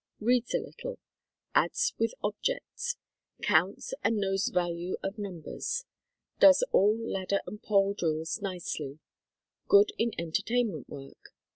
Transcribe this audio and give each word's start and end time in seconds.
Reads 0.19 0.55
a 0.55 0.59
little. 0.59 0.97
Adds 1.53 1.93
with 1.99 2.15
objects. 2.23 2.97
Counts 3.43 3.93
and 4.03 4.17
knows 4.17 4.47
value 4.47 4.95
of 5.03 5.19
numbers. 5.19 5.85
Does 6.39 6.63
all 6.71 6.97
ladder 6.97 7.41
and 7.45 7.61
pole 7.61 7.93
drills 7.93 8.41
nicely. 8.41 8.97
Good 9.67 9.91
in 9.99 10.09
en 10.17 10.31
tertainment 10.31 10.89
work. 10.89 11.35